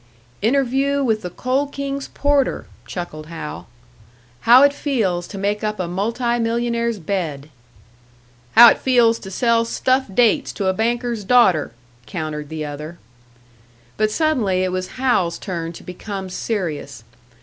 "Interview 0.41 1.03
with 1.03 1.21
the 1.21 1.29
Coal 1.29 1.67
King's 1.67 2.07
porter!" 2.07 2.65
chuckled 2.87 3.27
Hal. 3.27 3.67
"How 4.49 4.63
it 4.63 4.73
feels 4.73 5.27
to 5.27 5.37
make 5.37 5.63
up 5.63 5.79
a 5.79 5.87
multi 5.87 6.39
millionaire's 6.39 6.97
bed!" 6.97 7.51
"How 8.53 8.69
it 8.71 8.79
feels 8.79 9.19
to 9.19 9.29
sell 9.29 9.63
stuffed 9.63 10.15
dates 10.15 10.51
to 10.53 10.65
a 10.65 10.73
banker's 10.73 11.23
daughter!" 11.23 11.71
countered 12.07 12.49
the 12.49 12.65
other. 12.65 12.97
But 13.95 14.09
suddenly 14.09 14.63
it 14.63 14.71
was 14.71 14.93
Hal's 14.97 15.37
turn 15.37 15.71
to 15.73 15.83
become 15.83 16.31
serious. 16.31 17.03